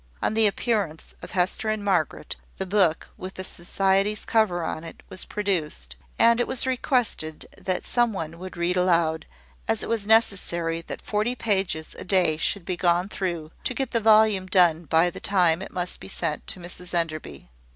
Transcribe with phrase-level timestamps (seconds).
[0.19, 5.03] On the appearance of Hester and Margaret, the book, with the Society's cover on it,
[5.09, 9.27] was produced; and it was requested that some one would read aloud,
[9.67, 13.91] as it was necessary that forty pages a day should be gone through, to get
[13.91, 17.51] the volume done by the time it must be sent to Mrs Enderby.